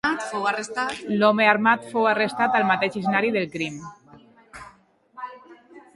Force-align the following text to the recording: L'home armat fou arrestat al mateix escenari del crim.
L'home 1.23 1.45
armat 1.49 1.85
fou 1.91 2.09
arrestat 2.13 2.57
al 2.61 2.65
mateix 2.71 2.99
escenari 3.03 3.31
del 3.35 3.49
crim. 3.57 3.79